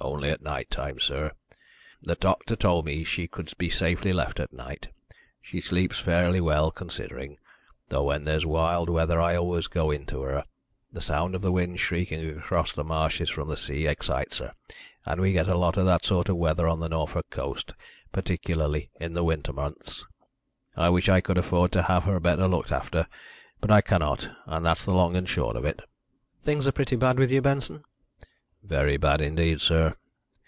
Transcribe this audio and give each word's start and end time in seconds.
"Only 0.00 0.30
at 0.30 0.42
night 0.42 0.68
time, 0.68 0.98
sir. 0.98 1.30
The 2.02 2.16
doctor 2.16 2.56
told 2.56 2.86
me 2.86 3.04
she 3.04 3.28
could 3.28 3.52
be 3.56 3.70
safely 3.70 4.12
left 4.12 4.40
at 4.40 4.52
night. 4.52 4.88
She 5.40 5.60
sleeps 5.60 6.00
fairly 6.00 6.40
well, 6.40 6.72
considering, 6.72 7.38
though 7.88 8.02
when 8.04 8.24
there's 8.24 8.44
wild 8.44 8.90
weather 8.90 9.20
I 9.20 9.36
always 9.36 9.68
go 9.68 9.92
in 9.92 10.04
to 10.06 10.22
her. 10.22 10.44
The 10.92 11.00
sound 11.00 11.36
of 11.36 11.40
the 11.42 11.52
wind 11.52 11.78
shrieking 11.78 12.36
across 12.36 12.72
the 12.72 12.82
marshes 12.82 13.30
from 13.30 13.46
the 13.46 13.56
sea 13.56 13.86
excites 13.86 14.38
her, 14.38 14.54
and 15.06 15.20
we 15.20 15.32
get 15.32 15.48
a 15.48 15.56
lot 15.58 15.76
of 15.76 15.86
that 15.86 16.04
sort 16.04 16.28
of 16.28 16.36
weather 16.36 16.66
on 16.66 16.80
the 16.80 16.88
Norfolk 16.88 17.30
coast, 17.30 17.72
particularly 18.10 18.90
in 18.98 19.14
the 19.14 19.22
winter 19.24 19.52
months. 19.52 20.04
I 20.76 20.88
wish 20.88 21.08
I 21.08 21.20
could 21.20 21.38
afford 21.38 21.70
to 21.72 21.82
have 21.82 22.04
her 22.04 22.18
better 22.18 22.48
looked 22.48 22.72
after, 22.72 23.06
but 23.60 23.70
I 23.70 23.80
cannot, 23.82 24.28
and 24.46 24.66
that's 24.66 24.84
the 24.84 24.92
long 24.92 25.14
and 25.14 25.28
short 25.28 25.54
of 25.54 25.64
it." 25.64 25.80
"Things 26.40 26.66
are 26.66 26.72
pretty 26.72 26.96
bad 26.96 27.20
with 27.20 27.30
you, 27.30 27.40
Benson?" 27.40 27.84
"Very 28.64 28.96
bad, 28.96 29.20
indeed, 29.20 29.60
sir. 29.60 29.96